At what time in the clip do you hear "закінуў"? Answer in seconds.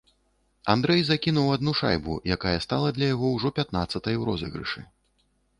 1.09-1.51